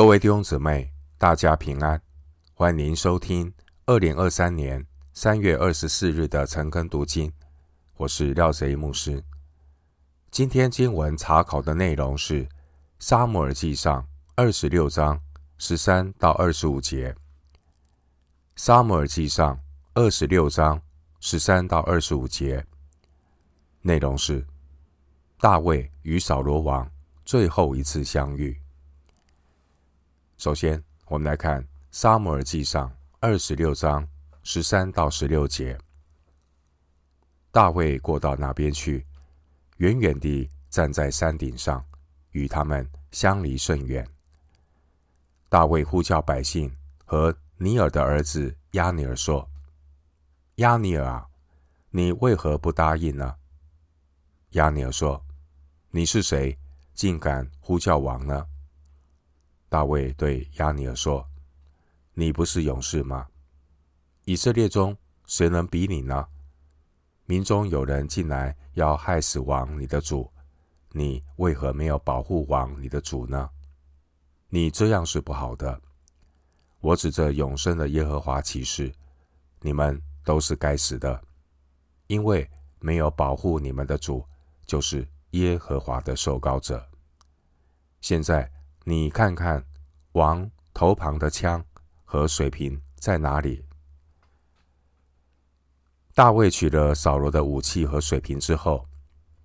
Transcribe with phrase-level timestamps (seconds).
[0.00, 2.00] 各位弟兄姊妹，大家平安，
[2.54, 3.52] 欢迎收听
[3.84, 7.30] 二零二三年三月二十四日的晨更读经。
[7.98, 9.22] 我是廖贼牧师。
[10.30, 12.46] 今天经文查考的内容是
[12.98, 14.02] 《撒母耳记上》
[14.36, 15.20] 二十六章
[15.58, 17.12] 十三到二十五节。
[18.56, 19.54] 《撒母耳记上》
[19.92, 20.80] 二十六章
[21.20, 22.64] 十三到二十五节
[23.82, 24.42] 内容是
[25.38, 26.90] 大卫与扫罗王
[27.26, 28.58] 最后一次相遇。
[30.40, 32.88] 首先，我们来看《撒母耳记上》
[33.20, 34.08] 二十六章
[34.42, 35.78] 十三到十六节。
[37.50, 39.06] 大卫过到那边去，
[39.76, 41.84] 远远地站在山顶上，
[42.30, 44.08] 与他们相离甚远。
[45.50, 49.46] 大卫呼叫百姓和尼尔的儿子亚尼尔说
[50.56, 51.28] ：“亚尼尔啊，
[51.90, 53.36] 你为何不答应呢？”
[54.52, 55.22] 亚尼尔说
[55.92, 56.58] ：“你是谁，
[56.94, 58.46] 竟敢呼叫王呢？”
[59.70, 61.24] 大卫对亚尼尔说
[62.12, 63.28] ：“你不是勇士吗？
[64.24, 66.26] 以色列中谁能比你呢？
[67.24, 70.28] 民中有人进来要害死王你的主，
[70.90, 73.48] 你为何没有保护王你的主呢？
[74.48, 75.80] 你这样是不好的。
[76.80, 78.92] 我指着永生的耶和华起誓，
[79.60, 81.22] 你们都是该死的，
[82.08, 84.26] 因为没有保护你们的主，
[84.66, 86.84] 就是耶和华的受膏者。
[88.00, 88.50] 现在。”
[88.84, 89.62] 你看看，
[90.12, 91.62] 王头旁的枪
[92.02, 93.62] 和水瓶在哪里？
[96.14, 98.88] 大卫取了扫罗的武器和水瓶之后，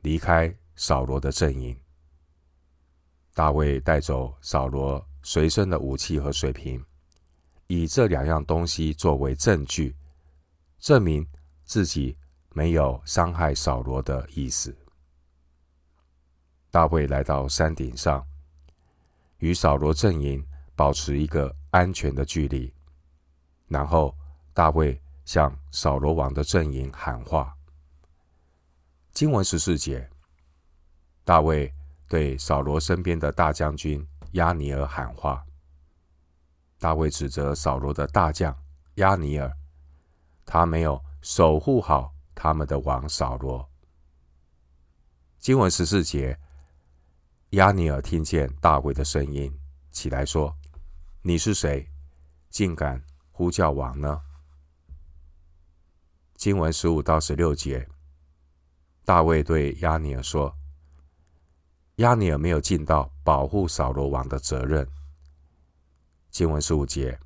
[0.04, 1.78] 离开扫罗的阵营。
[3.34, 6.84] 大卫带走扫罗随身的武器和水瓶，
[7.68, 9.94] 以这两样东西作为证据，
[10.80, 11.28] 证明
[11.66, 12.18] 自己
[12.54, 14.74] 没有伤害扫罗的意思。
[16.72, 18.26] 大卫来到山顶上。
[19.40, 22.74] 与扫罗阵营保持一个安全的距离，
[23.68, 24.16] 然后
[24.54, 27.54] 大卫向扫罗王的阵营喊话。
[29.12, 30.10] 经文十四节，
[31.24, 31.74] 大卫
[32.08, 35.46] 对扫罗身边的大将军押尼尔喊话。
[36.80, 38.56] 大卫指责扫罗的大将
[38.96, 39.52] 押尼尔，
[40.46, 43.70] 他没有守护好他们的王扫罗。
[45.40, 46.40] 经文十四节。
[47.56, 49.50] 押尼尔听见大卫的声音，
[49.90, 50.54] 起来说
[51.24, 51.90] ：“你是谁？
[52.50, 53.02] 竟敢
[53.32, 54.22] 呼叫王呢？”
[56.36, 57.88] 经文十五到十六节，
[59.06, 60.54] 大卫对押尼尔说
[61.96, 64.86] ：“押尼尔没有尽到保护扫罗王的责任。”
[66.30, 67.18] 经文十五节，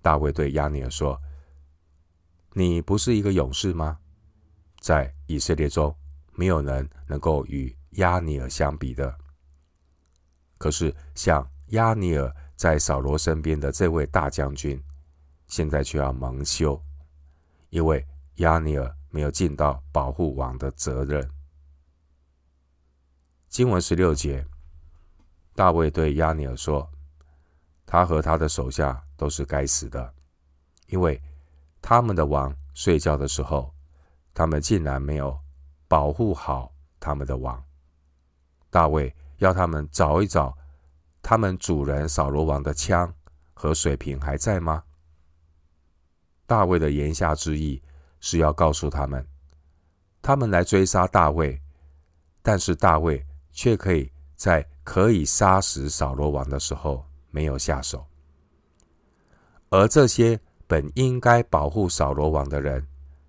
[0.00, 1.20] 大卫对押尼尔说
[2.56, 3.98] ：“你不是一个勇士吗？
[4.80, 5.94] 在以色列中，
[6.32, 9.14] 没有人能够与押尼尔相比的。”
[10.62, 14.80] 可是，像亚尼尔在扫罗身边的这位大将军，
[15.48, 16.80] 现在却要蒙羞，
[17.70, 18.06] 因为
[18.36, 21.28] 亚尼尔没有尽到保护王的责任。
[23.48, 24.46] 经文十六节，
[25.56, 26.88] 大卫对亚尼尔说
[27.84, 30.14] ：“他和他的手下都是该死的，
[30.86, 31.20] 因为
[31.80, 33.74] 他们的王睡觉的时候，
[34.32, 35.36] 他们竟然没有
[35.88, 37.60] 保护好他们的王。”
[38.70, 39.12] 大卫。
[39.44, 40.56] 要他们找一找，
[41.22, 43.12] 他们主人扫罗王的枪
[43.52, 44.82] 和水瓶还在吗？
[46.46, 47.82] 大卫的言下之意
[48.20, 49.26] 是要告诉他们，
[50.20, 51.60] 他们来追杀大卫，
[52.42, 58.04] 但是大卫却可以在可以杀死扫罗王的时候没有下手，
[59.70, 62.86] 而这些本应该保护扫罗王的人，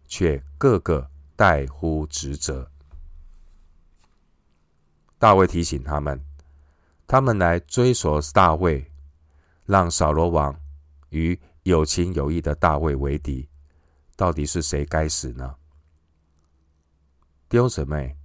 [0.08, 2.70] 却个个怠忽职责。
[5.24, 6.22] 大卫提醒他们，
[7.08, 8.92] 他们来追索大卫，
[9.66, 10.54] 让扫罗王
[11.12, 13.48] 与有情有义的大卫为敌，
[14.18, 15.56] 到底是谁该死呢？
[17.48, 18.18] 弟兄姊妹，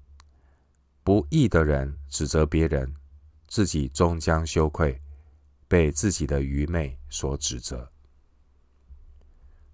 [1.04, 2.92] 不义的人指责别人，
[3.46, 5.00] 自己终将羞愧，
[5.68, 7.88] 被自己的愚昧所指责。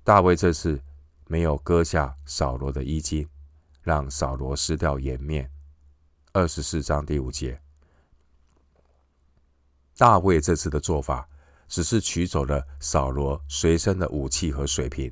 [0.03, 0.79] 大卫这次
[1.27, 3.27] 没有割下扫罗的衣襟，
[3.81, 5.51] 让扫罗失掉颜面。
[6.37, 7.61] 二十四章第五节，
[9.97, 11.29] 大卫这次的做法
[11.69, 15.09] 只是取走了扫罗随身的武器和水瓶。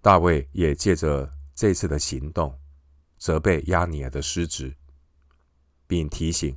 [0.00, 2.58] 大卫也借着这次的行动，
[3.18, 4.74] 责备押尼珥的失职，
[5.86, 6.56] 并提醒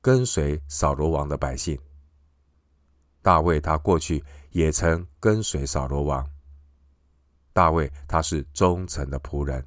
[0.00, 1.78] 跟随扫罗王的百姓。
[3.22, 6.28] 大卫他过去也曾跟随扫罗王，
[7.52, 9.64] 大卫他是忠诚的仆人。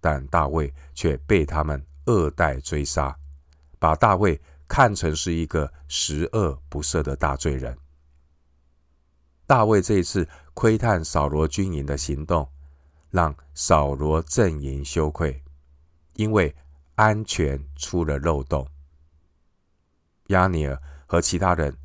[0.00, 3.16] 但大卫却被他们恶待追杀，
[3.78, 7.76] 把大卫看成是一个十恶不赦的大罪人。
[9.46, 12.48] 大卫这一次窥探扫罗军营的行动，
[13.10, 15.42] 让扫罗阵营羞愧，
[16.14, 16.54] 因为
[16.94, 18.66] 安全出了漏洞。
[20.28, 21.76] 押尼尔和其他人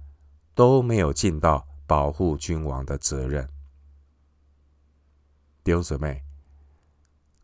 [0.54, 3.50] 都没有尽到保护君王的责任。
[5.64, 6.24] 弟兄姊妹，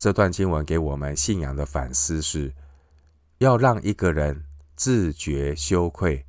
[0.01, 2.51] 这段经文给我们信仰的反思是：
[3.37, 4.43] 要让一个人
[4.75, 6.25] 自觉羞愧，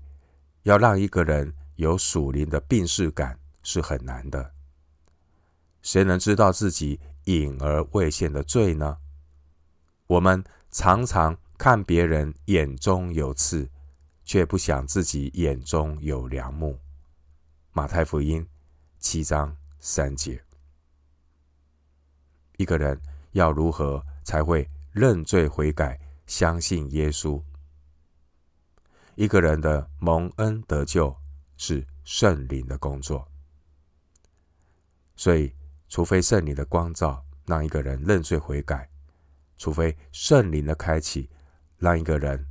[0.65, 4.53] 要让一个人有属灵的病逝感，是很难的。
[5.81, 8.99] 谁能知道自己隐而未现的罪呢？
[10.07, 13.71] 我们常常看别人眼中有刺，
[14.23, 16.79] 却不想自己眼中有梁木。
[17.73, 18.47] 马太福音
[18.99, 20.45] 七章三节。
[22.59, 23.01] 一个人
[23.33, 27.43] 要如何才会认罪悔改、相信耶稣？
[29.15, 31.15] 一个人的蒙恩得救
[31.57, 33.29] 是圣灵的工作，
[35.17, 35.55] 所以
[35.89, 38.89] 除非圣灵的光照让一个人认罪悔改，
[39.59, 41.29] 除非圣灵的开启
[41.77, 42.47] 让一个人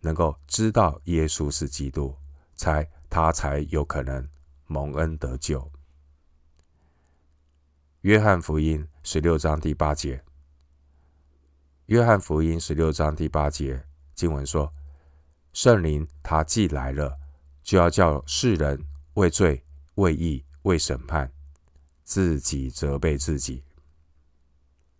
[0.00, 2.16] 能够知道耶稣是基督，
[2.54, 4.28] 才他才有可能
[4.66, 5.70] 蒙恩得救。
[8.02, 10.22] 约翰福音十六章第八节。
[11.86, 13.82] 约翰福音十六章第八节
[14.14, 14.70] 经文说
[15.54, 17.18] ：“圣灵他既来了，
[17.62, 18.78] 就要叫世人
[19.14, 19.64] 为罪、
[19.94, 21.32] 为义、为审判，
[22.04, 23.64] 自己责备自己。”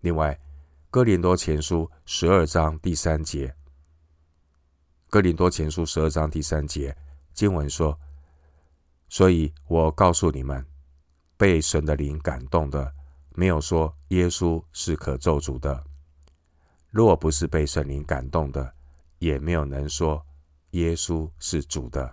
[0.01, 0.41] 另外，
[0.91, 3.55] 哥林多前书十二章第三节。
[5.11, 6.97] 哥林多前书十二章第三节
[7.35, 8.01] 经文说
[9.11, 10.65] ：“所以我告诉你们。”
[11.37, 12.93] 被神的灵感动的，
[13.39, 15.85] 没有说耶稣是可咒诅的；
[16.91, 18.75] 若不是被圣灵感动的，
[19.21, 20.27] 也没有能说
[20.73, 22.13] 耶稣是主的。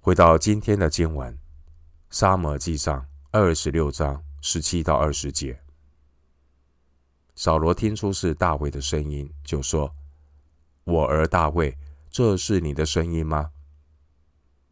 [0.00, 1.34] 回到今天的经文，
[2.08, 5.60] 《撒摩记上》二十六章十七到二十节，
[7.34, 9.94] 扫罗听出是大卫的声音，就说
[10.84, 11.76] ：“我儿大卫，
[12.08, 13.50] 这是你的声音吗？”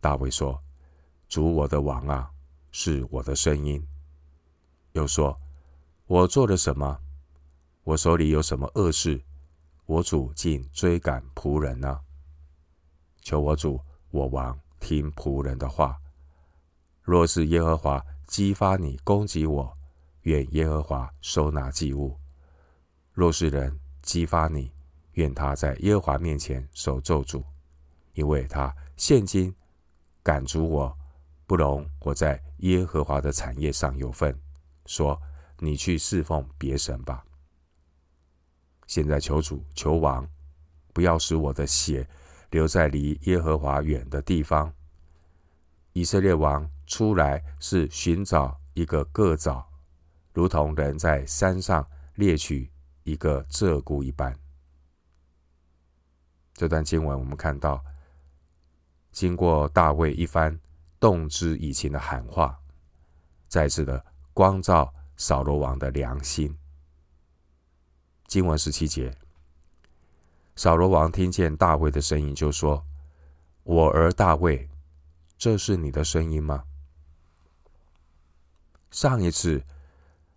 [0.00, 0.62] 大卫说。
[1.28, 2.30] 主我的王啊，
[2.72, 3.86] 是我的声音。
[4.92, 5.40] 又说
[6.08, 6.98] ：“我做了什么？
[7.84, 9.22] 我手里有什么恶事？
[9.86, 12.00] 我主竟追赶仆人呢？
[13.20, 13.80] 求我主
[14.10, 15.98] 我王听仆人的话。
[17.02, 19.76] 若是耶和华激发你攻击我，
[20.22, 22.16] 愿耶和华收纳祭物；
[23.12, 24.72] 若是人激发你，
[25.12, 27.42] 愿他在耶和华面前受咒诅，
[28.14, 29.54] 因为他现今
[30.22, 30.96] 赶逐我。”
[31.46, 34.38] 不容我在耶和华的产业上有份，
[34.86, 35.20] 说
[35.58, 37.24] 你去侍奉别神吧。
[38.86, 40.26] 现在求主求王，
[40.92, 42.08] 不要使我的血
[42.50, 44.72] 流在离耶和华远的地方。
[45.92, 49.66] 以色列王出来是寻找一个个枣，
[50.32, 52.70] 如同人在山上猎取
[53.02, 54.34] 一个鹧鸪一般。
[56.54, 57.84] 这段经文我们看到，
[59.10, 60.58] 经过大卫一番。
[61.02, 62.56] 动之以情的喊话，
[63.48, 66.56] 再次的光照扫罗王的良心。
[68.28, 69.12] 经文十七节，
[70.54, 72.86] 扫罗王听见大卫的声音，就说
[73.64, 74.70] ：“我儿大卫，
[75.36, 76.62] 这是你的声音吗？”
[78.92, 79.60] 上一次，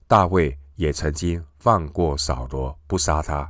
[0.07, 3.47] 大卫也曾经放过扫罗，不杀他。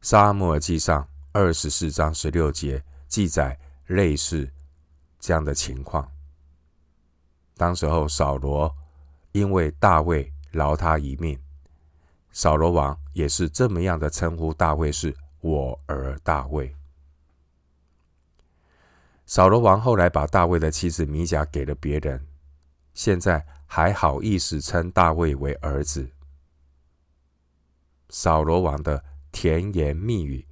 [0.00, 3.56] 撒母耳记上二十四章十六节记载
[3.86, 4.50] 类似。
[5.22, 6.10] 这样的情况，
[7.56, 8.74] 当时候扫罗
[9.30, 11.38] 因为大卫饶他一命，
[12.32, 16.74] 扫罗王也是这么样的称呼大卫是我儿大卫。
[19.24, 22.26] 扫罗王后来把大卫的妻子米甲给了别人，
[22.92, 26.10] 现在还好意思称大卫为儿子。
[28.08, 30.44] 扫罗王的甜言蜜语。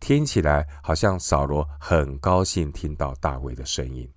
[0.00, 4.10] 听起来好像扫罗很高兴听到大卫的声音，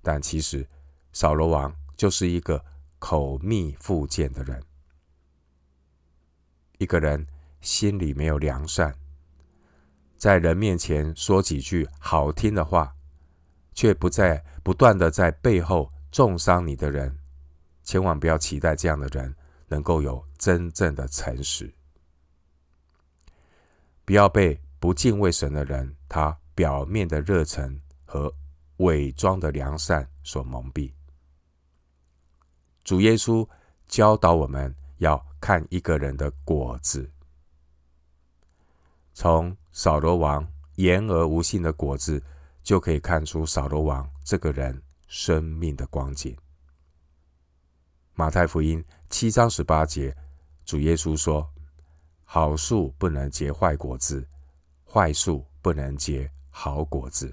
[0.00, 0.66] 但其实
[1.12, 2.64] 扫罗王就是一个
[2.98, 4.60] 口蜜腹剑的人。
[6.78, 7.24] 一个人
[7.60, 8.92] 心里没有良善，
[10.16, 12.92] 在人面前说几句好听的话，
[13.74, 17.16] 却不在不断的在背后中伤你的人，
[17.84, 19.32] 千万不要期待这样的人
[19.68, 21.72] 能够有真正的诚实。
[24.12, 28.30] 不要被不敬畏神的人，他表面的热忱和
[28.76, 30.92] 伪装的良善所蒙蔽。
[32.84, 33.48] 主耶稣
[33.86, 37.10] 教导我们要看一个人的果子。
[39.14, 42.22] 从扫罗王言而无信的果子，
[42.62, 46.36] 就可以看出扫罗王这个人生命的光景。
[48.12, 50.14] 马太福音七章十八节，
[50.66, 51.50] 主耶稣说
[52.34, 54.26] ：“好树不能结坏果子，
[54.90, 57.30] 坏树不能结好果子。”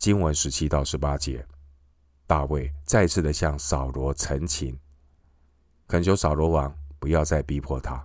[0.00, 1.46] 经文十七到十八节，
[2.26, 4.80] 大卫再次的向扫罗陈情，
[5.86, 8.02] 恳求扫罗王不要再逼迫他。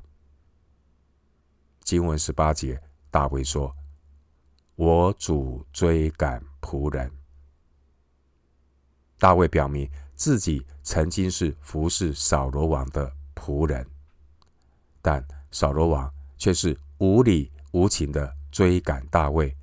[1.86, 2.77] 经文十八节，
[3.10, 3.74] 大卫说
[4.75, 7.10] ：“我主追赶仆人。”
[9.17, 13.89] 大卫表明自己曾经是服侍扫罗王的仆人，
[15.01, 19.55] 但扫罗王却是无理无情的追赶大卫，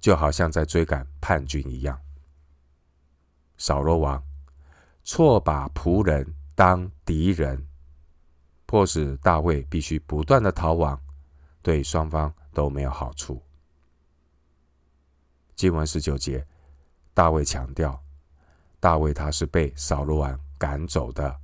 [0.00, 1.98] 就好像在追赶叛军一样。
[3.56, 4.22] 扫罗王
[5.02, 7.66] 错把仆人当敌人，
[8.66, 11.00] 迫使大卫必须不断的逃亡。
[11.62, 13.40] 对双方都没有好处。
[15.54, 16.44] 经文十九节，
[17.14, 18.02] 大卫强调，
[18.80, 21.38] 大卫他是被扫罗王赶走的。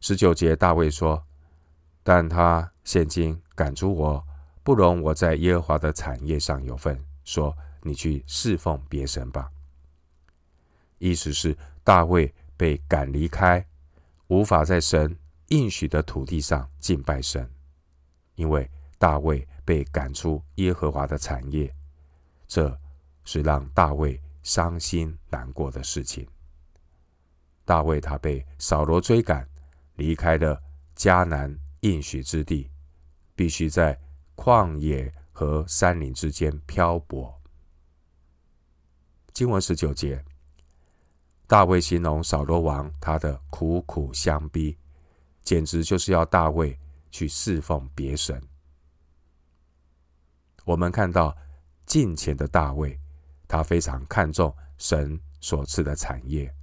[0.00, 1.26] 十九节，大卫说
[2.02, 4.26] ：“但他现今赶出我，
[4.62, 6.98] 不容我在耶和华的产业上有份。
[7.24, 9.50] 说你去侍奉别神吧。”
[10.98, 13.64] 意思是大卫被赶离开，
[14.28, 15.16] 无法在神
[15.48, 17.48] 应许的土地上敬拜神。
[18.34, 21.72] 因为大卫被赶出耶和华的产业，
[22.46, 22.76] 这
[23.24, 26.26] 是让大卫伤心难过的事情。
[27.64, 29.46] 大卫他被扫罗追赶，
[29.96, 30.60] 离开了
[30.96, 32.70] 迦南应许之地，
[33.34, 33.98] 必须在
[34.36, 37.40] 旷野和山林之间漂泊。
[39.32, 40.24] 经文十九节，
[41.46, 44.76] 大卫形容扫罗王他的苦苦相逼，
[45.42, 46.78] 简直就是要大卫。
[47.10, 48.38] 去侍奉别神。
[50.66, 51.34] 我们看到
[51.86, 53.00] 近前的大卫，
[53.48, 56.54] 他非常看重神所赐的产业。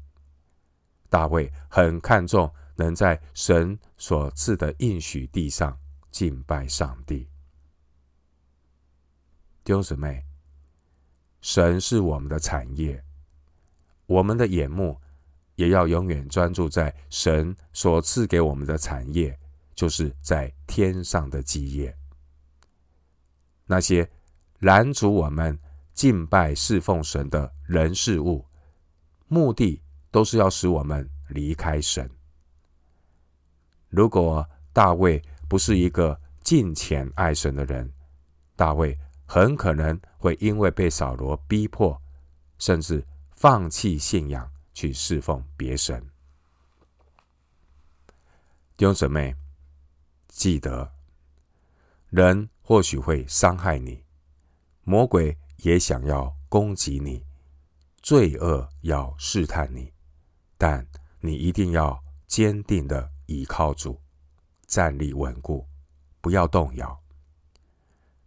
[1.10, 5.78] 大卫很看重能在神所赐的应许地上
[6.12, 7.28] 敬拜上帝。
[9.64, 10.24] 丢姊妹，
[11.42, 13.04] 神是我们的产业，
[14.06, 15.02] 我们的眼目
[15.56, 19.38] 也要永远专注在神所赐给我们的产业。
[19.76, 21.94] 就是在天上的基业，
[23.66, 24.10] 那些
[24.60, 25.60] 拦阻我们
[25.94, 28.46] 敬拜侍奉神的人事物，
[29.28, 32.10] 目的都是要使我们离开神。
[33.96, 37.90] 如果大卫不是一个敬虔爱神的人，
[38.58, 42.02] 大卫很可能会因为被扫罗逼迫，
[42.58, 43.02] 甚至
[43.38, 46.06] 放弃信仰去侍奉别神。
[48.76, 49.34] 弟兄姊妹。
[50.28, 50.92] 记得，
[52.10, 54.04] 人或许会伤害你，
[54.84, 57.24] 魔鬼也想要攻击你，
[58.02, 59.94] 罪恶要试探你，
[60.58, 60.86] 但
[61.22, 64.00] 你一定要坚定的倚靠主，
[64.68, 65.66] 站立稳固，
[66.22, 67.00] 不要动摇。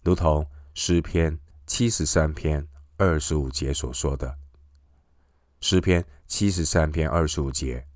[0.04, 4.38] 如同诗篇七十三篇二十五节所说的，
[5.60, 7.86] 诗篇七十三篇二十五节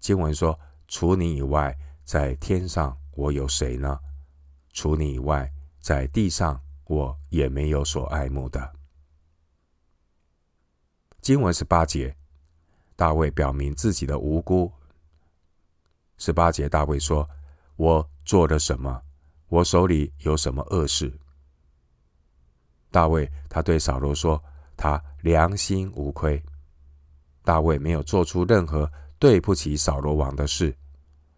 [0.00, 4.00] 经文说：“除你以外，在天上。”我有谁呢？
[4.72, 8.72] 除你以外，在地上我也没有所爱慕的。
[11.20, 12.16] 经文十八节，
[12.96, 14.72] 大卫表明自己的无辜。
[16.24, 17.28] 十八节，大卫说
[17.76, 19.02] ：“我做了什么？
[19.48, 21.12] 我手里有什么恶事？”
[22.90, 24.42] 大卫他对扫罗说
[24.74, 26.42] ：“他良心无亏。”
[27.44, 30.74] 大卫没有做出任何对不起扫罗王的事。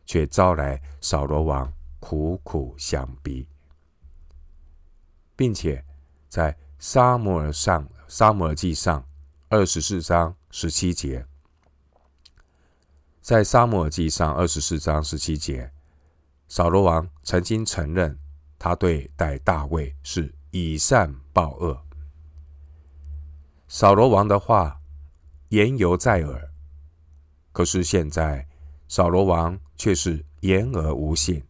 [0.09, 3.45] 却招来扫罗王苦苦相逼，
[5.35, 5.85] 并且
[6.29, 9.05] 在撒母耳上、撒母耳记上
[9.49, 11.27] 二十四章十七节，
[13.27, 15.69] 在撒母耳记上二十四章十七节，
[16.47, 18.17] 扫罗王曾经承认
[18.57, 21.77] 他对待大卫是以善报恶。
[23.67, 24.81] 扫罗王的话
[25.49, 26.53] 言犹在耳，
[27.51, 28.47] 可是现在。
[28.87, 31.43] 扫罗王却是言而无信，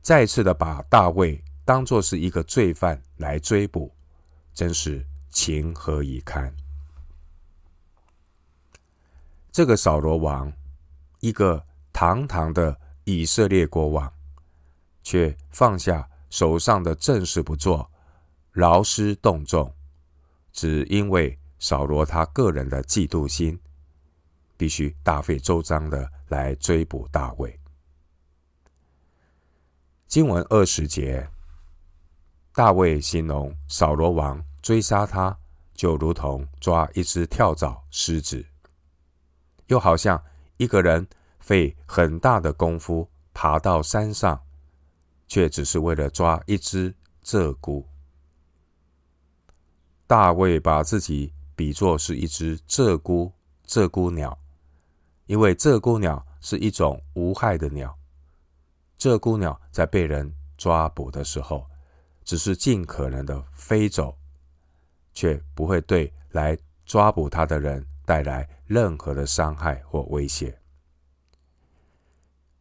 [0.00, 3.92] 再次的把大卫当作是一个罪犯来追捕，
[4.54, 6.54] 真是情何以堪！
[9.50, 10.52] 这个扫罗王，
[11.20, 14.12] 一个堂堂的以色列国王，
[15.02, 17.90] 却放下手上的正事不做，
[18.52, 19.74] 劳师动众，
[20.52, 23.58] 只因为扫罗他个人的嫉妒心，
[24.56, 26.10] 必须大费周章的。
[26.30, 27.58] 来追捕大卫。
[30.06, 31.28] 经文二十节，
[32.54, 35.36] 大卫形容扫罗王追杀他，
[35.74, 38.46] 就如同抓一只跳蚤狮子，
[39.66, 40.22] 又好像
[40.60, 44.42] 一个人费很大的功夫爬到山上，
[45.26, 47.82] 却只是为了抓一只鹧鸪。
[50.06, 53.32] 大卫把自己比作是一只鹧鸪，
[53.66, 54.38] 鹧鸪鸟，
[55.24, 57.98] 因为鹧鸪鸟是一种无害的鸟。
[58.98, 61.66] 鹧鸪鸟在被人抓捕的时候，
[62.22, 64.14] 只是尽可能的飞走，
[65.14, 70.60] 却不会对来抓捕它的人带来任何的伤害或威胁。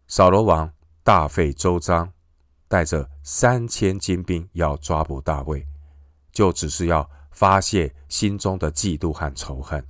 [0.06, 2.14] 扫罗王大费周章，
[2.68, 5.66] 带着三千精兵要抓捕大卫，
[6.32, 9.84] 就只是要发泄心中的嫉妒和仇恨。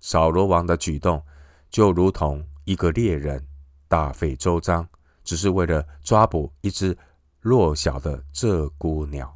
[0.00, 1.24] 扫罗王的举动
[1.70, 3.46] 就如同一个猎人。
[3.86, 4.88] 大费周章，
[5.22, 6.98] 只是为了抓捕一只
[7.38, 9.32] 弱小的鹧鸪鸟。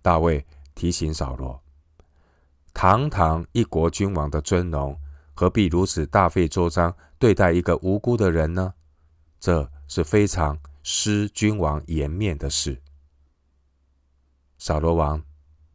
[0.00, 0.46] 大卫
[0.76, 1.60] 提醒扫罗：
[2.72, 4.98] 堂堂一国君王的尊荣，
[5.34, 8.72] 何必如此大费周章对待一个无辜的人呢？
[9.38, 12.80] 这是非常失君王颜面的事。
[14.58, 15.22] 扫罗王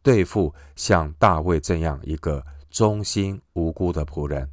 [0.01, 4.49] 对付像大卫这样一个忠心无辜的仆人，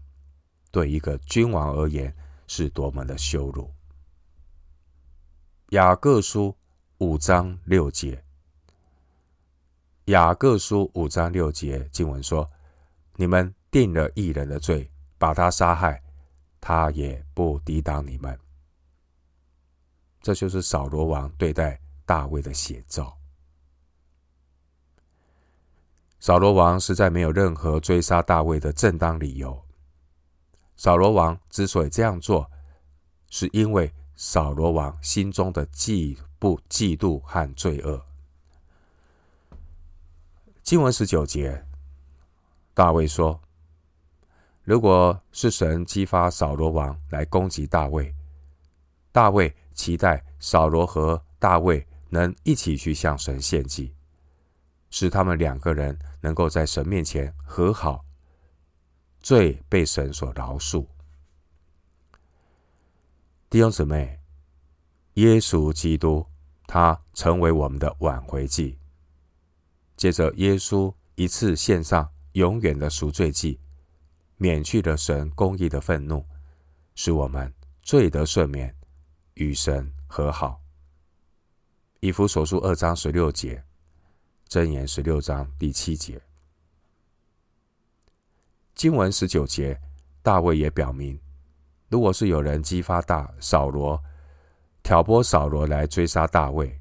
[0.71, 2.15] 对一个君王而言，
[2.47, 3.71] 是多么的羞辱！
[5.71, 6.57] 雅各书
[6.99, 8.25] 五章六节，
[10.07, 12.51] 雅各书五章六节经文说
[13.15, 16.03] ：“你们定了异人的罪，把他杀害，
[16.61, 18.37] 他也不抵挡你们。”
[20.21, 23.17] 这就是扫罗王对待大卫的写照。
[26.19, 29.61] 扫罗王实在没有任何追杀大卫的正当理由。
[30.75, 32.51] 扫罗王之所以这样做，
[33.31, 38.05] 是因为扫罗王心中的嫉不嫉妒和罪恶。
[40.73, 41.67] 经文十九节，
[42.73, 43.39] 大卫说
[44.65, 48.15] ：“如果是神激发扫罗王来攻击大卫，
[49.13, 53.95] 大卫期待扫罗和大卫能一起去向神献祭，
[54.89, 58.03] 使他们两个人能够在神面前和好。”
[59.21, 60.87] 罪被神所饶恕，
[63.51, 64.19] 弟兄姊妹，
[65.17, 66.27] 耶稣基督
[66.67, 68.79] 他成为我们的挽回祭。
[70.03, 73.61] 借着耶稣一次献上永远的赎罪祭，
[74.37, 76.27] 免去了神公义的愤怒，
[76.97, 78.75] 使我们罪得赦免，
[79.35, 80.61] 与神和好。
[82.01, 83.63] 以弗所书二章十六节，
[84.49, 86.21] 箴言十六章第七节。
[88.75, 89.81] 经文十九节，
[90.21, 91.17] 大卫也表明，
[91.89, 94.03] 如果是有人激发大扫罗
[94.83, 96.81] 挑拨扫罗来追杀大卫，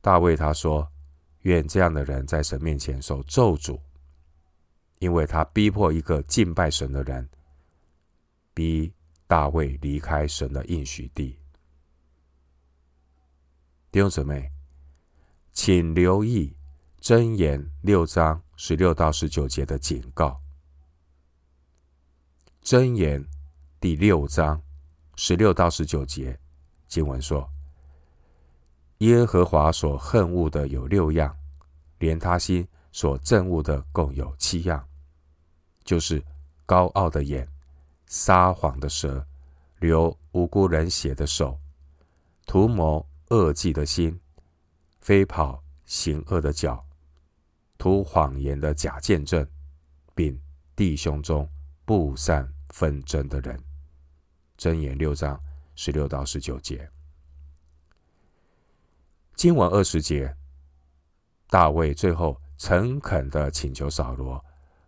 [0.00, 0.88] 大卫他说
[1.42, 3.80] ：“愿这样的人在神面前受咒诅，
[4.98, 7.28] 因为他逼迫一个敬拜神的人，
[8.54, 8.92] 逼
[9.26, 11.38] 大卫离开神的应许地。”
[13.90, 14.50] 弟兄姊妹，
[15.52, 16.56] 请留意
[17.00, 20.40] 箴言六章十六到十九节的警告。
[22.62, 23.22] 箴言
[23.80, 24.62] 第六章
[25.16, 26.38] 十六到十九节
[26.86, 27.50] 经文说
[29.02, 31.36] ：“耶和华所恨恶的有六样，
[31.98, 34.88] 连他心所憎恶的共有七样，
[35.82, 36.22] 就是
[36.64, 37.48] 高傲的眼、
[38.06, 39.26] 撒谎的舌、
[39.80, 41.58] 流无辜人血的手、
[42.46, 44.16] 图谋恶计的心、
[45.00, 46.84] 飞跑行恶的脚、
[47.76, 49.44] 图谎言的假见证，
[50.14, 50.40] 并
[50.76, 51.48] 弟兄中。”
[51.84, 53.60] 不善纷争的人，
[54.56, 55.38] 箴言六章
[55.74, 56.88] 十六到十九节，
[59.42, 60.32] 经文二十节，
[61.48, 64.40] 大卫最后诚恳的请求扫罗，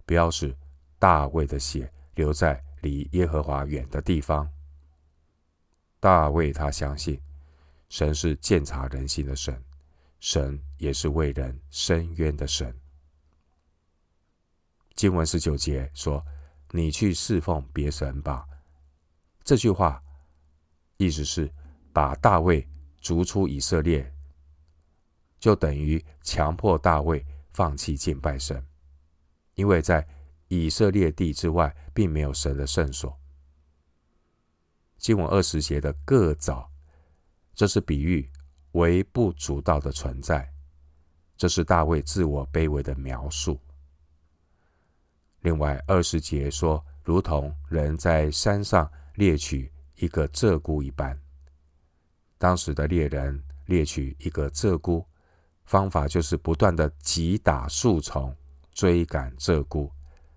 [0.06, 0.56] 不要使
[0.96, 4.48] 大卫的血流在离耶和华远的地方。
[5.98, 7.20] 大卫他相信，
[7.88, 9.60] 神是鉴察人心的神，
[10.20, 12.72] 神也是为人伸冤的神。
[14.94, 16.24] 经文十九节说。
[16.70, 18.46] 你去侍奉别神吧。
[19.42, 20.00] 这句话
[20.96, 21.52] 意思是
[21.92, 22.64] 把大卫
[23.00, 24.13] 逐出以色列，
[25.44, 28.66] 就等于强迫大卫放弃敬拜神，
[29.56, 30.08] 因为在
[30.48, 33.14] 以色列地之外，并没有神的圣所。
[34.96, 36.72] 经文二十节的各早，
[37.54, 38.26] 这是比喻
[38.72, 40.50] 微不足道的存在，
[41.36, 43.60] 这是大卫自我卑微的描述。
[45.40, 51.20] 另外二十节说，如同人在山上猎取一个鹧鸪一般，
[52.38, 55.04] 当时的猎人猎取一个鹧鸪，
[55.64, 58.34] 方法就是不断的击打树丛，
[58.72, 59.90] 追赶鹧鸪，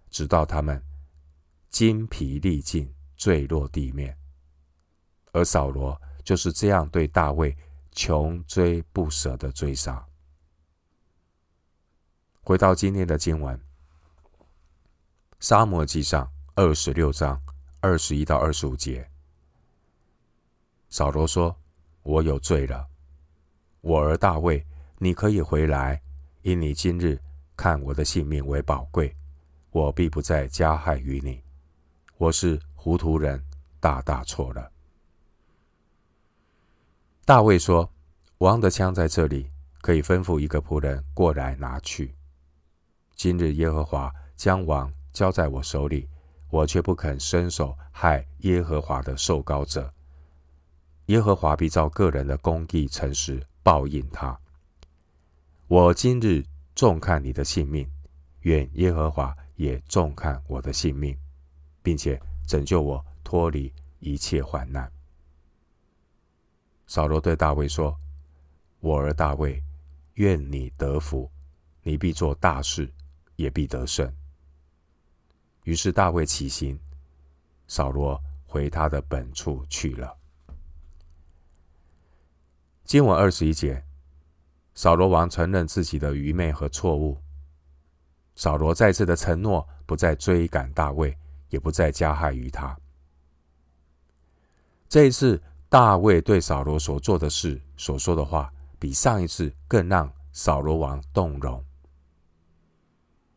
[0.09, 0.81] 直到它们
[1.69, 4.17] 筋疲力尽，坠落地面。
[5.33, 7.55] 而扫罗就是这样对大卫
[7.91, 10.03] 穷追不舍的追杀。
[12.41, 13.57] 回到今天的经文，
[15.39, 17.39] 《撒母耳记上》二十六章
[17.81, 19.07] 二十一到二十五节，
[20.89, 21.55] 扫罗说
[22.03, 22.87] ：“我有罪了，
[23.81, 24.65] 我儿大卫，
[24.99, 26.01] 你可以回来，
[26.41, 27.19] 因你今日
[27.55, 29.15] 看我的性命为宝贵，
[29.69, 31.43] 我必不再加害于你。
[32.17, 33.43] 我是糊涂人，
[33.79, 34.71] 大大错了。”
[37.25, 37.93] 大卫说
[38.39, 42.15] ：“王的枪在这里，可以吩咐一个仆人过来拿去。”
[43.15, 46.09] 今日耶和华将王交在我手里，
[46.49, 49.93] 我却不肯伸手害耶和华的受膏者。
[51.07, 54.39] 耶和华必照个人的公义诚实报应他。
[55.67, 57.89] 我今日重看你的性命，
[58.41, 61.17] 愿耶和华也重看我的性命，
[61.81, 64.91] 并且拯救我脱离一切患难。
[66.85, 67.97] 扫罗对大卫说
[68.79, 69.61] ：“我儿大卫，
[70.13, 71.29] 愿你得福，
[71.83, 72.91] 你必做大事。”
[73.37, 74.11] 也必得胜。
[75.63, 76.79] 于是大卫起行，
[77.67, 80.17] 扫罗回他的本处去了。
[82.83, 83.85] 经文二十一节，
[84.77, 87.19] 扫罗王承认自己的愚昧和错误。
[88.35, 91.17] 扫罗再次的承诺，不再追赶大卫，
[91.49, 92.77] 也不再加害于他。
[94.87, 101.65] 这一次，大卫对扫罗所做的事、所说的话，比上一次更让扫罗王动容。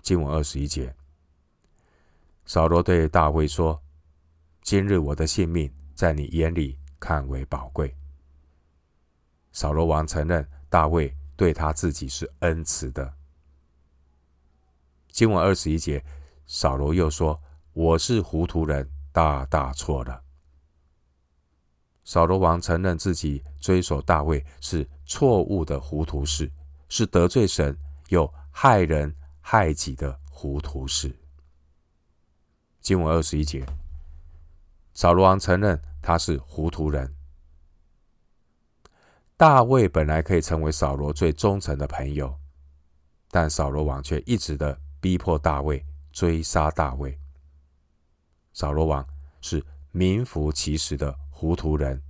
[0.02, 0.94] 经文二十一节，
[2.44, 3.80] 扫罗对大卫说
[4.60, 7.96] ：“今日我的性命在你眼里看为宝贵。”
[9.52, 13.14] 扫罗王承认大卫对他自己是恩慈的。
[15.08, 16.04] 经文二十一节，
[16.46, 17.40] 扫罗又说
[17.72, 20.22] ：“我是糊涂人，大大错了。”
[22.04, 26.52] 扫罗王承认自己追索大卫是错误的糊涂事，
[26.90, 27.74] 是得罪神
[28.10, 29.16] 又害人。
[29.40, 31.18] 害己的糊涂事。
[32.80, 33.64] 经文二十一节，
[34.92, 37.16] 扫罗王承认他是糊涂人。
[39.40, 42.38] 大卫本来可以成为扫罗最忠诚的朋友，
[43.30, 47.18] 但扫罗王却一直的逼迫大卫追杀大卫。
[48.52, 49.02] 扫罗王
[49.40, 52.02] 是名副其实的糊涂人，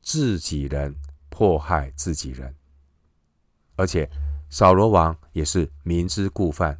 [0.00, 0.94] 自己人
[1.28, 2.54] 迫害自己人，
[3.74, 4.08] 而且。
[4.48, 6.78] 扫罗王也是明知故犯，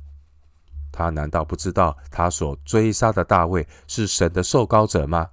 [0.93, 5.33] 他难道不知道他所追杀的大卫是神的受膏者吗？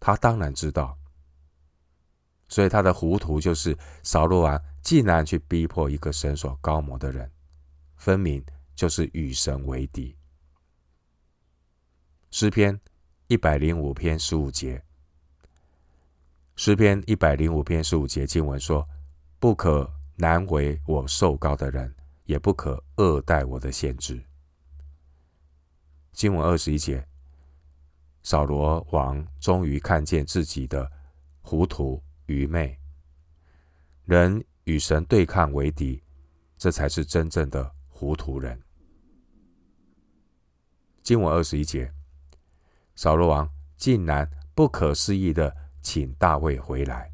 [0.00, 0.98] 他当然知道，
[2.52, 7.32] 所以他的糊涂就是扫罗王竟然去逼迫一个神所膏摩的人，
[7.96, 10.14] 分明就是与神为敌。
[12.30, 12.78] 诗篇
[13.26, 14.82] 一百零五篇十五节，
[16.56, 18.86] 诗篇一百零五篇十五节经文说
[19.40, 21.92] ：“不可。”难为我受膏的人，
[22.26, 24.22] 也不可恶待我的先知。
[26.12, 27.04] 经文二十一节，
[28.22, 30.88] 扫罗王终于看见自己的
[31.40, 32.00] 糊涂
[32.32, 32.78] 愚昧，
[34.04, 36.02] 人与神对抗为敌，
[36.56, 38.60] 这才是真正的糊涂人。
[41.02, 41.92] 经文二十一节，
[42.94, 47.12] 扫罗王竟然不可思议的请大卫回来。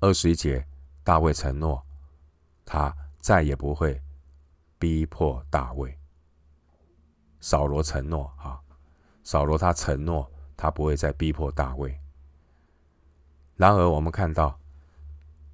[0.00, 0.66] 二十一节。
[1.06, 1.80] 大卫承诺，
[2.64, 4.02] 他再也不会
[4.76, 5.96] 逼迫大卫。
[7.38, 8.60] 扫罗承诺啊，
[9.22, 11.96] 扫罗他承诺，他不会再逼迫大卫。
[13.56, 14.58] 然而，我们看到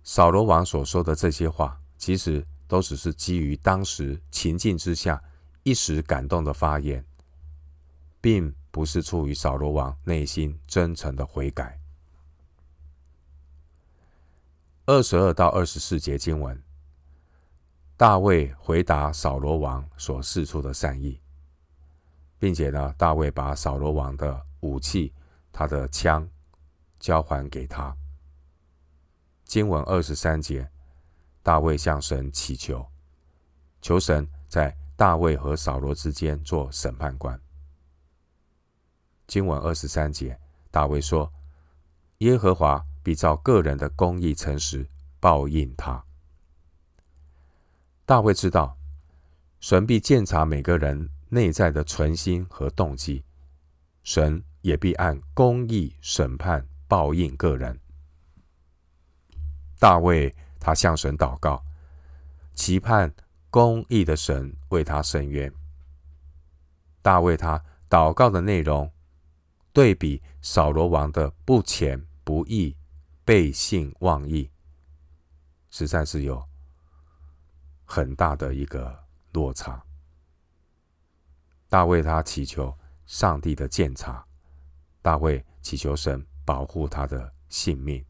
[0.02, 5.22] 扫罗王所说的这些话，其实都只是基于当时情境之下
[5.62, 7.04] 一时感动的发言，
[8.20, 11.78] 并不是出于扫罗王内心真诚的悔改。
[14.84, 16.60] 二十二到二十四节经文，
[17.96, 21.20] 大卫回答扫罗王所示出的善意，
[22.40, 25.12] 并且呢，大卫把扫罗王的武器，
[25.52, 26.28] 他的枪
[27.02, 27.94] 交还给他。
[29.44, 30.70] 经文二十三节，
[31.42, 32.86] 大卫向神祈求，
[33.82, 37.38] 求神在大卫和扫罗之间做审判官。
[39.26, 41.30] 经文二十三节，大卫说
[42.24, 44.88] ：“耶和华。”必照个人的公义诚实
[45.18, 46.04] 报应他。
[48.06, 48.78] 大卫知道，
[49.58, 53.24] 神必鉴察每个人内在的存心和动机，
[54.04, 57.80] 神也必按公义审判报应个人。
[59.78, 61.64] 大卫他向神祷告，
[62.52, 63.10] 期盼
[63.48, 65.50] 公义的神为他伸冤。
[67.00, 68.92] 大卫他祷告的内容，
[69.72, 72.76] 对比扫罗王的不虔不义、
[73.24, 74.50] 背信忘义，
[75.70, 76.46] 实在是有
[77.86, 79.02] 很大的一个
[79.32, 79.82] 落差。
[81.70, 84.26] 大卫他祈求上帝的鉴察，
[85.00, 88.04] 大卫祈求神保护他的性命。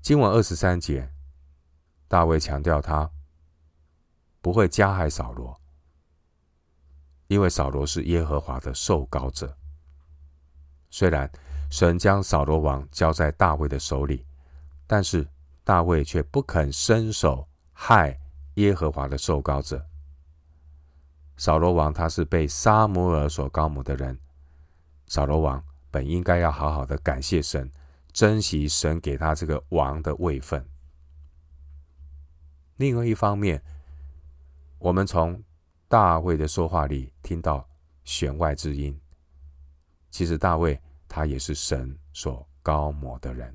[0.00, 1.10] 经文二十三节，
[2.08, 3.10] 大卫强调他
[4.40, 5.60] 不会加害扫罗，
[7.26, 9.56] 因为扫罗是耶和华的受膏者。
[10.90, 11.30] 虽然
[11.70, 14.26] 神将扫罗王交在大卫的手里，
[14.86, 15.28] 但是
[15.62, 18.18] 大卫却不肯伸手害
[18.54, 19.86] 耶和华的受膏者。
[21.36, 24.18] 扫罗王他是被撒母耳所膏抹的人，
[25.10, 27.68] 扫罗王本应该要好好的感谢神，
[28.12, 30.64] 珍惜神给他这个王的位分。
[32.76, 33.60] 另外一方面，
[34.78, 35.42] 我们从
[35.88, 37.68] 大卫的说话里听到
[38.04, 38.96] 弦外之音，
[40.12, 43.52] 其实大卫他也是神所高抹的人。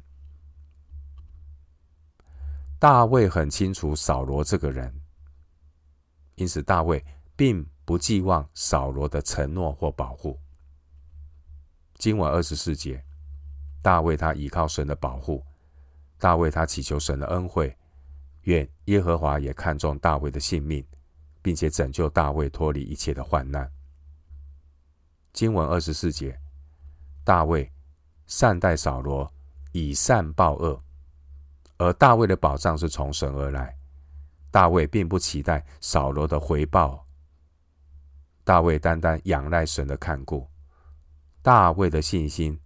[2.77, 4.93] 大卫很清楚扫罗这个人，
[6.35, 7.01] 因此大卫
[7.33, 10.37] 并不寄望扫罗的承诺或保护。
[11.97, 13.03] 经文二十四节，
[13.81, 15.43] 大卫他依靠神的保护，
[16.19, 17.75] 大卫他祈求神的恩惠，
[18.41, 20.85] 愿耶和华也看重大卫的性命，
[21.41, 23.71] 并且拯救大卫脱离一切的患难。
[25.33, 26.39] 经文二十四节，
[27.23, 27.71] 大卫
[28.27, 29.31] 善待扫罗，
[29.71, 30.81] 以善报恶，
[31.77, 33.75] 而大卫的保障是从神而来，
[34.51, 37.05] 大卫并不期待扫罗的回报。
[38.43, 40.47] 大卫单单仰赖神的看顾，
[41.45, 42.59] 大卫的信心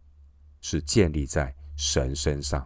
[0.61, 2.65] 是建立在神身上。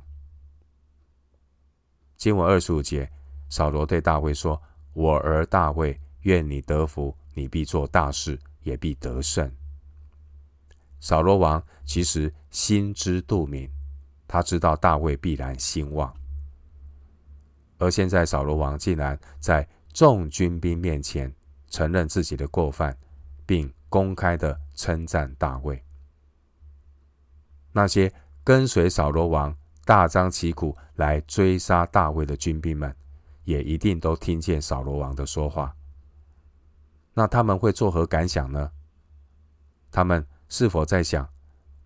[2.15, 3.11] 经文二十五节，
[3.49, 4.61] 扫罗对大卫说
[4.93, 9.51] ：“我儿大卫，愿你得福，你必做大事，也必得胜。”
[11.01, 13.67] 扫罗王其实心知肚明，
[14.27, 16.15] 他知道大卫必然兴旺，
[17.79, 21.33] 而现在扫罗王竟然在众军兵面前。
[21.71, 22.95] 承认自己的过犯，
[23.47, 25.83] 并公开的称赞大卫。
[27.73, 32.95] 那些跟随扫罗王大张旗鼓来追杀大卫的军兵们，
[33.43, 35.75] 也一定都听见扫罗王的说话。
[37.13, 38.71] 那他们会作何感想呢？
[39.91, 41.27] 他们是否在想，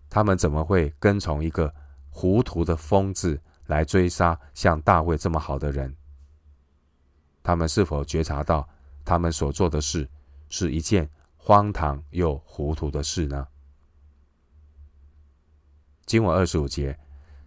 [0.08, 1.74] 他们怎么会跟从一个
[2.10, 5.94] 糊涂的疯子来追杀像大卫这么好的人？
[7.42, 8.68] 他们是否觉察到？
[9.04, 10.06] 他们所做的事
[10.50, 13.48] 是一件荒唐又糊涂的事呢？
[16.08, 16.98] 经文二十五节，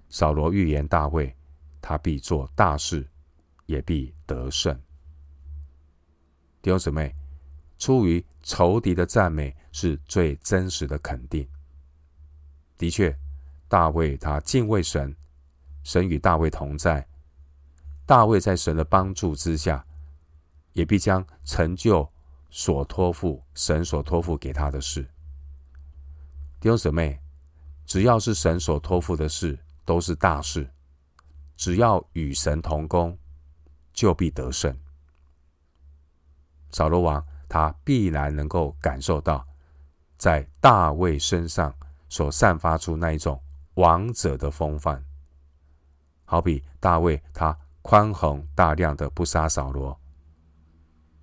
[0.08, 1.36] 扫罗预言大卫，
[1.82, 3.10] 他必做大事，
[3.66, 4.80] 也必得胜。
[6.62, 7.16] 弟兄姊妹，
[7.80, 11.48] 出于仇敌的赞美是最真实的肯定。
[12.78, 13.18] 的确，
[13.68, 15.16] 大卫他敬畏神，
[15.84, 17.04] 神与大卫同在，
[18.06, 19.84] 大卫在神的帮助之下。
[20.74, 22.10] 也必将成就
[22.50, 25.02] 所托付神所托付给他的事。
[26.62, 27.20] 弟兄姊妹，
[27.92, 30.66] 只要是神所托付的事，都是大事。
[31.58, 33.18] 只要与神同工，
[33.92, 34.74] 就必得胜。
[36.72, 39.46] 扫罗王他必然能够感受到，
[40.18, 41.76] 在大卫身上
[42.08, 43.38] 所散发出那一种
[43.74, 45.06] 王者的风范，
[46.24, 50.00] 好比大卫他宽宏大量的不杀扫罗。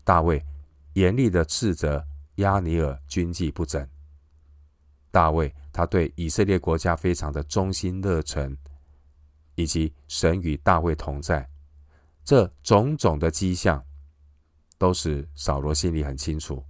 [0.04, 0.44] 大卫
[0.92, 3.88] 严厉的斥责押尼尔军纪不整。
[5.10, 8.56] 大卫他对以色列国家非常的忠心热诚，
[9.54, 11.48] 以及神与大卫同在，
[12.24, 13.84] 这种种的迹象，
[14.76, 16.64] 都使扫罗心里很清楚，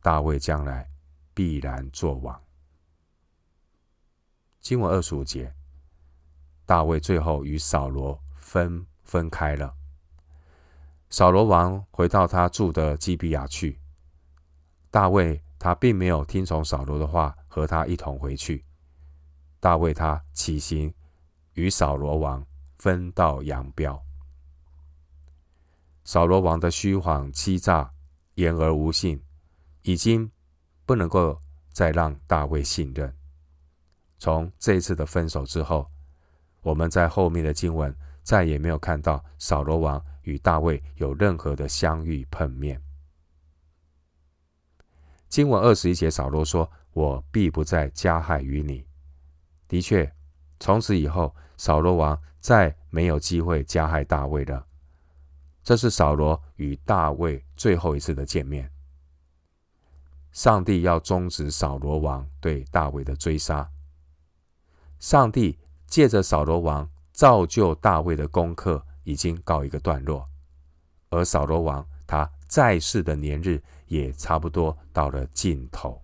[0.00, 0.88] 大卫将来
[1.34, 2.42] 必然作王。
[4.60, 5.54] 经文二十五节，
[6.64, 9.74] 大卫最后与扫罗分分开了。
[11.08, 13.78] 扫罗王回到他住的基比亚去，
[14.90, 18.64] 大卫他并没有听从扫罗的话，和他一同回去。
[19.60, 20.92] 大卫他起行，
[21.54, 22.44] 与扫罗王
[22.78, 24.00] 分道扬镳。
[26.04, 27.90] 扫罗王的虚谎欺诈、
[28.34, 29.22] 言而无信，
[29.82, 30.30] 已经
[30.84, 31.40] 不能够
[31.72, 33.12] 再让大卫信任。
[34.18, 35.86] 从这次的分手之后，
[36.62, 40.02] 我们在后面的经文再也没有看到扫罗王。
[40.26, 42.82] 与大卫有任何的相遇碰面。
[45.28, 48.86] 经文二十一节，扫罗说：“我必不再加害于你。”
[49.68, 50.10] 的确，
[50.60, 54.66] 从此以后，扫罗王再没有机会加害大卫了。
[55.62, 58.70] 这是扫罗与大卫最后一次的见面。
[60.30, 63.68] 上帝要终止扫罗王对大卫的追杀。
[65.00, 70.28] 上帝借着扫罗王造就大卫的功课已经告一个段落，
[71.08, 76.00] 而扫罗王他在世的年日也差不多到了尽头。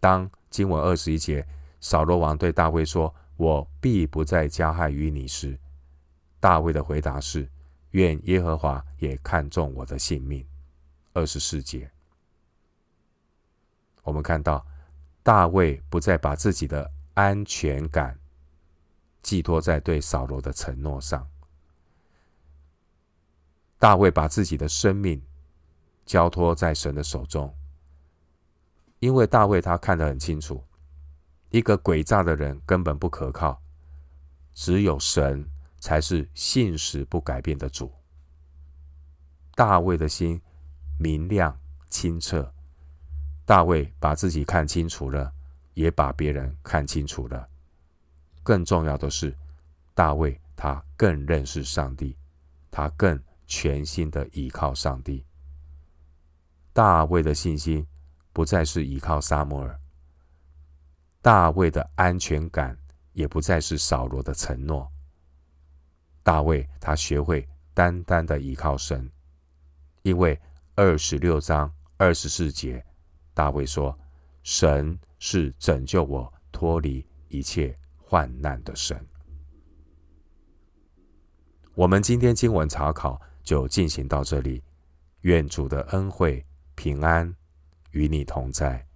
[0.00, 1.46] 当经文二十一节，
[1.80, 5.58] 扫罗王对大卫说：“我必不再加害于你时。”
[6.40, 7.48] 大卫的回答是
[7.90, 10.46] ：“愿耶和华也看重我的性命。”
[11.14, 11.90] 二十四节，
[14.04, 14.64] 我们看到
[15.22, 18.16] 大卫不再把自己的安全感
[19.20, 21.28] 寄托在对扫罗的承诺上。
[23.78, 25.22] 大卫把自己的生命
[26.04, 27.54] 交托在神的手中，
[28.98, 30.62] 因为大卫他看得很清楚，
[31.50, 33.60] 一个诡诈的人根本不可靠，
[34.54, 35.48] 只有神。
[35.80, 37.92] 才是信实不改变的主。
[39.54, 40.42] 大卫的心
[40.98, 41.56] 明亮
[41.88, 42.52] 清澈，
[43.44, 45.32] 大卫把自己看清楚了，
[45.74, 47.48] 也把别人看清楚了。
[48.42, 49.32] 更重要的是，
[49.94, 52.16] 大卫他更认识上帝，
[52.72, 53.16] 他更
[53.48, 55.26] 全心的依靠上帝。
[56.72, 57.84] 大卫的信心
[58.32, 59.76] 不再是依靠撒母耳，
[61.20, 62.78] 大卫的安全感
[63.14, 64.88] 也不再是扫罗的承诺。
[66.22, 69.10] 大卫他学会单单的依靠神，
[70.02, 70.40] 因为
[70.76, 72.84] 二十六章二十四节，
[73.34, 73.98] 大卫说
[74.44, 79.04] ：“神是拯救我脱离一切患难的神。”
[81.74, 84.62] 我们今天经文查考就进行到这里，
[85.22, 87.34] 愿主的恩惠平安
[87.92, 88.86] 与你同在。